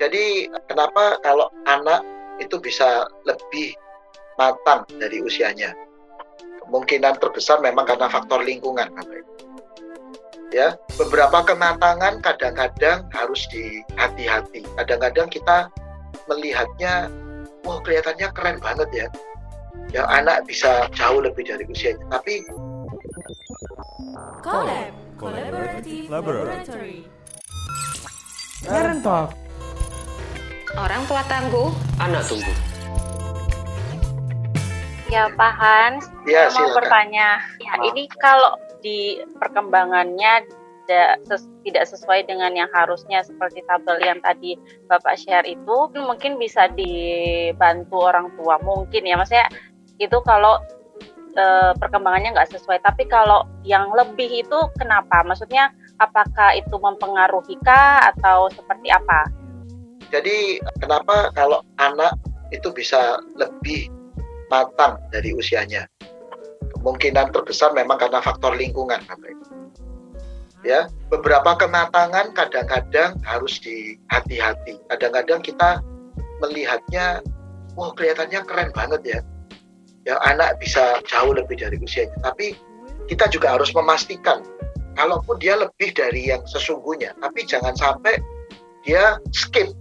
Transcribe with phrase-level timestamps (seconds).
[0.00, 2.00] Jadi kenapa kalau anak
[2.40, 3.76] itu bisa lebih
[4.40, 5.76] matang dari usianya?
[6.64, 8.88] Kemungkinan terbesar memang karena faktor lingkungan,
[10.50, 14.66] Ya, beberapa kematangan kadang-kadang harus dihati-hati.
[14.74, 15.70] Kadang-kadang kita
[16.26, 17.06] melihatnya,
[17.62, 19.06] wah kelihatannya keren banget ya.
[19.94, 22.02] Ya anak bisa jauh lebih dari usianya.
[22.10, 22.42] Tapi
[24.42, 24.90] Collab,
[25.20, 27.06] Collaborative Laboratory.
[28.66, 29.49] Parent Talk.
[30.78, 32.52] Orang tua tangguh, anak tunggu.
[35.10, 36.76] Ya Pak Hans, ya, saya mau silakan.
[36.78, 37.28] bertanya.
[37.58, 40.46] Ya ini kalau di perkembangannya
[40.86, 44.54] tidak, ses- tidak sesuai dengan yang harusnya seperti tabel yang tadi
[44.86, 49.46] Bapak share itu mungkin bisa dibantu orang tua mungkin ya maksudnya
[49.98, 50.58] itu kalau
[51.38, 55.70] eh, perkembangannya nggak sesuai tapi kalau yang lebih itu kenapa maksudnya
[56.02, 59.30] apakah itu mempengaruhi kah atau seperti apa
[60.10, 62.14] Jadi kenapa kalau anak
[62.50, 63.86] itu bisa lebih
[64.50, 65.86] matang dari usianya?
[66.74, 68.98] Kemungkinan terbesar memang karena faktor lingkungan.
[70.60, 74.76] Ya, beberapa kematangan kadang-kadang harus dihati-hati.
[74.92, 75.80] Kadang-kadang kita
[76.44, 77.24] melihatnya,
[77.78, 79.20] wah kelihatannya keren banget ya.
[80.04, 82.16] Ya anak bisa jauh lebih dari usianya.
[82.20, 82.56] Tapi
[83.08, 84.44] kita juga harus memastikan,
[85.00, 88.20] kalaupun dia lebih dari yang sesungguhnya, tapi jangan sampai
[88.84, 89.72] dia skip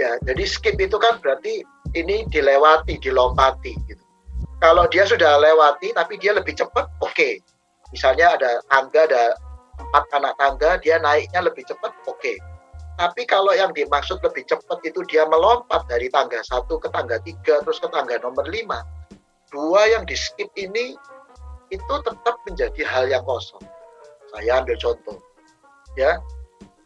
[0.00, 0.12] ya.
[0.24, 1.60] Jadi skip itu kan berarti
[1.92, 4.04] ini dilewati dilompati gitu.
[4.60, 7.30] Kalau dia sudah lewati tapi dia lebih cepat oke.
[7.92, 9.24] Misalnya ada tangga ada
[9.80, 12.34] empat anak tangga dia naiknya lebih cepat oke.
[13.00, 17.64] Tapi kalau yang dimaksud lebih cepat itu dia melompat dari tangga satu ke tangga tiga
[17.64, 18.84] terus ke tangga nomor lima.
[19.48, 20.96] Dua yang di skip ini
[21.72, 23.64] itu tetap menjadi hal yang kosong.
[24.30, 25.18] Saya ambil contoh
[25.98, 26.20] ya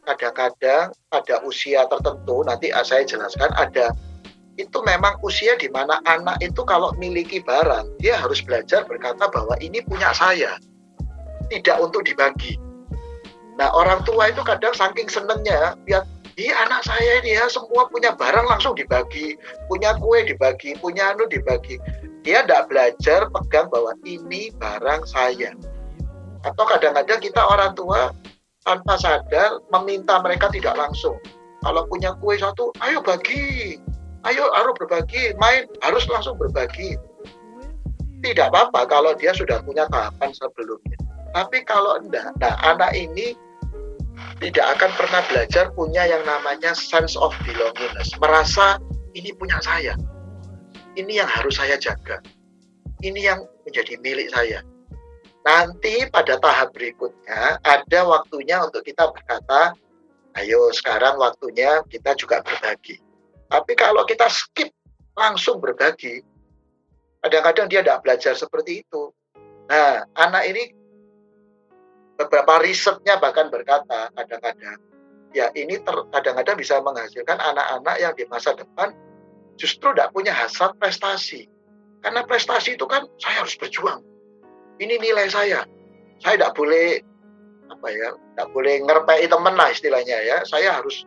[0.05, 3.93] kadang-kadang pada usia tertentu nanti saya jelaskan ada
[4.55, 9.59] itu memang usia di mana anak itu kalau miliki barang dia harus belajar berkata bahwa
[9.59, 10.55] ini punya saya
[11.51, 12.57] tidak untuk dibagi.
[13.59, 18.11] Nah orang tua itu kadang saking senengnya lihat Ih anak saya ini ya semua punya
[18.11, 19.39] barang langsung dibagi
[19.71, 21.79] punya kue dibagi punya anu dibagi.
[22.27, 25.55] Dia tidak belajar pegang bahwa ini barang saya.
[26.43, 28.11] Atau kadang-kadang kita orang tua
[28.65, 31.17] tanpa sadar meminta mereka tidak langsung.
[31.65, 33.81] Kalau punya kue satu, ayo bagi,
[34.29, 36.97] ayo harus berbagi, main harus langsung berbagi.
[38.25, 40.97] Tidak apa-apa kalau dia sudah punya tahapan sebelumnya.
[41.37, 43.37] Tapi kalau enggak, nah anak ini
[44.41, 48.81] tidak akan pernah belajar punya yang namanya sense of belongingness, merasa
[49.13, 49.99] ini punya saya,
[50.95, 52.23] ini yang harus saya jaga,
[53.03, 54.63] ini yang menjadi milik saya
[55.45, 59.77] nanti pada tahap berikutnya ada waktunya untuk kita berkata,
[60.41, 62.99] ayo sekarang waktunya kita juga berbagi.
[63.53, 64.73] Tapi kalau kita skip
[65.15, 66.25] langsung berbagi,
[67.23, 69.13] kadang-kadang dia tidak belajar seperti itu.
[69.69, 70.73] Nah, anak ini
[72.17, 74.81] beberapa risetnya bahkan berkata kadang-kadang,
[75.37, 75.79] ya ini
[76.11, 78.97] kadang-kadang bisa menghasilkan anak-anak yang di masa depan
[79.61, 81.47] justru tidak punya hasrat prestasi.
[82.05, 84.05] Karena prestasi itu kan saya harus berjuang,
[84.81, 85.67] ini nilai saya.
[86.23, 87.03] Saya tidak boleh
[87.71, 90.37] apa ya, tidak boleh ngerpei teman lah istilahnya ya.
[90.47, 91.05] Saya harus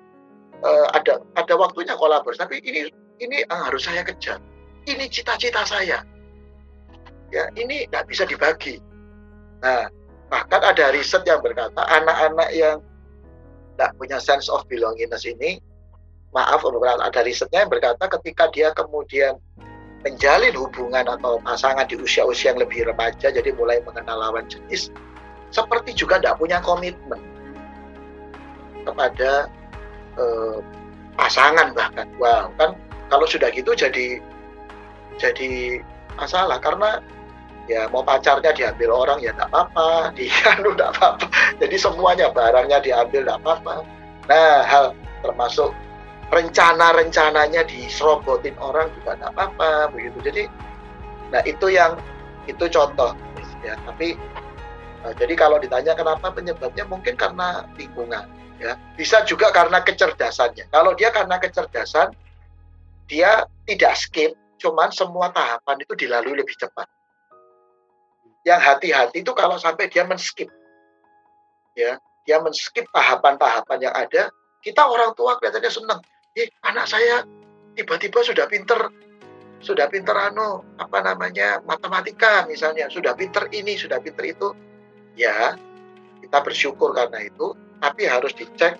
[0.63, 2.39] uh, ada ada waktunya kolaborasi.
[2.39, 2.91] Tapi ini
[3.23, 4.39] ini yang harus saya kejar.
[4.87, 6.03] Ini cita-cita saya.
[7.27, 8.79] Ya, ini tidak bisa dibagi.
[9.59, 9.91] Nah,
[10.31, 12.79] bahkan ada riset yang berkata anak-anak yang
[13.75, 15.59] tidak punya sense of belongingness ini,
[16.31, 19.35] maaf, ada risetnya yang berkata ketika dia kemudian
[20.05, 24.93] menjalin hubungan atau pasangan di usia-usia yang lebih remaja, jadi mulai mengenal lawan jenis,
[25.49, 27.19] seperti juga tidak punya komitmen
[28.85, 29.49] kepada
[30.15, 30.57] eh,
[31.17, 32.07] pasangan bahkan.
[32.21, 32.77] Wow, kan
[33.09, 34.21] kalau sudah gitu jadi
[35.17, 35.81] jadi
[36.15, 37.01] masalah karena
[37.67, 41.25] ya mau pacarnya diambil orang ya tidak apa-apa, dia tidak apa-apa.
[41.59, 43.75] Jadi semuanya barangnya diambil tidak apa-apa.
[44.27, 44.85] Nah, hal
[45.23, 45.71] termasuk
[46.27, 50.17] rencana-rencananya diserobotin orang juga tidak apa-apa begitu.
[50.27, 50.43] Jadi
[51.31, 51.95] nah itu yang
[52.47, 53.15] itu contoh
[53.63, 53.79] ya.
[53.87, 54.19] Tapi
[55.03, 58.27] nah, jadi kalau ditanya kenapa penyebabnya mungkin karena lingkungan
[58.59, 58.75] ya.
[58.99, 60.67] Bisa juga karena kecerdasannya.
[60.67, 62.11] Kalau dia karena kecerdasan
[63.07, 66.87] dia tidak skip cuman semua tahapan itu dilalui lebih cepat.
[68.43, 70.51] Yang hati-hati itu kalau sampai dia men-skip
[71.75, 71.95] ya.
[72.27, 74.27] Dia men-skip tahapan-tahapan yang ada
[74.59, 76.03] kita orang tua kelihatannya senang
[76.37, 77.25] eh, anak saya
[77.73, 78.93] tiba-tiba sudah pinter
[79.57, 84.53] sudah pinter anu apa namanya matematika misalnya sudah pinter ini sudah pinter itu.
[85.17, 85.57] Ya
[86.21, 88.77] kita bersyukur karena itu tapi harus dicek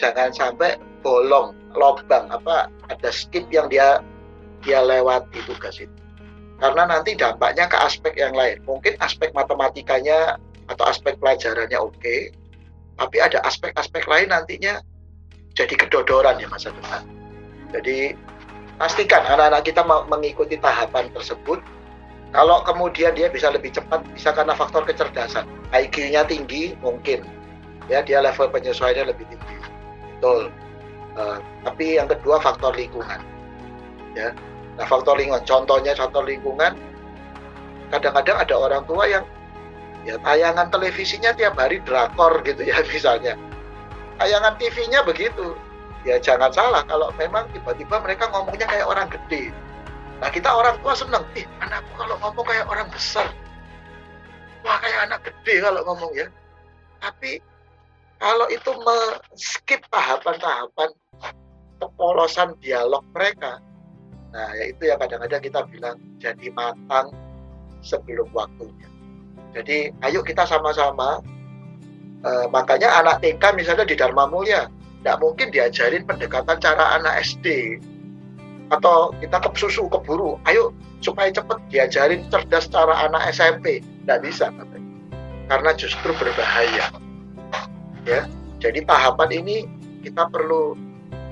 [0.00, 4.00] jangan sampai bolong lobang apa ada skip yang dia
[4.64, 5.92] dia lewati tugas itu.
[6.56, 8.64] Karena nanti dampaknya ke aspek yang lain.
[8.64, 10.40] Mungkin aspek matematikanya
[10.72, 12.16] atau aspek pelajarannya oke
[12.94, 14.80] tapi ada aspek-aspek lain nantinya
[15.54, 17.02] jadi kedodoran ya masa depan
[17.74, 18.14] jadi
[18.78, 21.58] pastikan anak-anak kita mengikuti tahapan tersebut.
[22.34, 25.46] Kalau kemudian dia bisa lebih cepat bisa karena faktor kecerdasan.
[25.70, 27.26] IQ-nya tinggi mungkin.
[27.90, 29.56] Ya dia level penyesuaiannya lebih tinggi.
[30.18, 30.50] Betul.
[31.14, 33.22] Uh, tapi yang kedua faktor lingkungan.
[34.18, 34.34] Ya.
[34.74, 35.46] Nah faktor lingkungan.
[35.46, 36.74] Contohnya contoh lingkungan
[37.94, 39.24] kadang-kadang ada orang tua yang
[40.02, 43.38] ya tayangan televisinya tiap hari drakor gitu ya misalnya
[44.20, 45.56] tayangan TV-nya begitu.
[46.04, 49.48] Ya jangan salah kalau memang tiba-tiba mereka ngomongnya kayak orang gede.
[50.20, 51.24] Nah kita orang tua seneng.
[51.32, 53.26] Ih anakku kalau ngomong kayak orang besar.
[54.64, 56.28] Wah kayak anak gede kalau ngomong ya.
[57.00, 57.40] Tapi
[58.20, 58.70] kalau itu
[59.36, 60.90] skip tahapan-tahapan
[61.82, 63.60] kepolosan dialog mereka,
[64.32, 67.12] nah ya itu yang kadang-kadang kita bilang jadi matang
[67.84, 68.88] sebelum waktunya.
[69.52, 71.20] Jadi ayo kita sama-sama,
[72.24, 74.66] uh, makanya anak TK misalnya di Dharma Mulia,
[75.00, 77.78] tidak mungkin diajarin pendekatan cara anak SD
[78.72, 80.72] atau kita ke susu keburu, ayo
[81.04, 84.48] supaya cepat diajarin cerdas cara anak SMP, tidak bisa
[85.52, 86.88] karena justru berbahaya.
[88.08, 88.24] Ya
[88.64, 89.56] jadi tahapan ini
[90.00, 90.72] kita perlu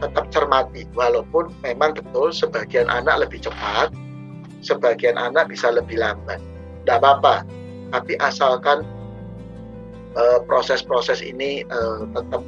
[0.05, 0.85] tetap cermati.
[0.93, 3.89] Walaupun memang betul sebagian anak lebih cepat
[4.63, 6.39] sebagian anak bisa lebih lambat.
[6.85, 7.49] Tidak apa-apa.
[7.93, 8.85] Tapi asalkan
[10.47, 12.43] proses-proses uh, ini uh, tetap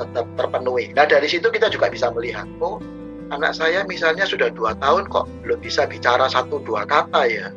[0.00, 2.80] tetap terpenuhi nah dari situ kita juga bisa melihat oh
[3.30, 7.48] anak saya misalnya sudah dua tahun kok belum bisa bicara satu dua kata ya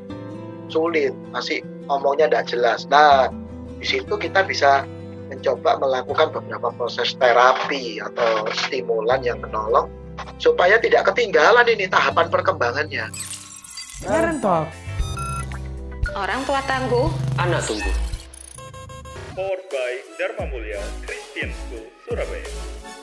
[0.70, 3.32] sulit masih ngomongnya tidak jelas nah
[3.80, 4.88] di situ kita bisa
[5.34, 9.90] mencoba melakukan beberapa proses terapi atau stimulan yang menolong
[10.38, 13.10] supaya tidak ketinggalan ini tahapan perkembangannya.
[14.04, 14.68] Parent Talk.
[16.14, 17.10] Orang tua tangguh,
[17.42, 18.13] anak tunggu.
[19.36, 23.03] Powered by Dharma Mulia Christian School, Surabaya.